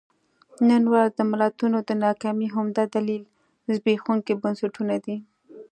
نن 0.69 0.83
ورځ 0.91 1.09
د 1.15 1.21
ملتونو 1.31 1.77
د 1.87 1.89
ناکامۍ 2.05 2.47
عمده 2.57 2.83
دلیل 2.95 3.23
زبېښونکي 3.75 4.33
بنسټونه 4.41 4.95
دي. 5.05 5.17